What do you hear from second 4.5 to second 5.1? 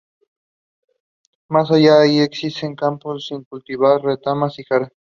y jaras.